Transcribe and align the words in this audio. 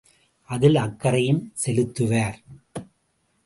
அதில் 0.49 0.75
அக்கறையும் 0.75 1.53
செலுத்துவார். 1.65 2.39